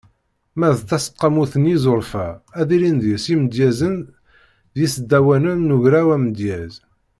[0.57, 2.27] Ma d taseqqamut n yinẓurfa,
[2.59, 3.95] ad ilin deg-s yimedyazen
[4.75, 6.73] d yisdawanen n ugraw Amedyez.